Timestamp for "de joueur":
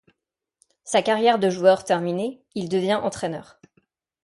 1.37-1.83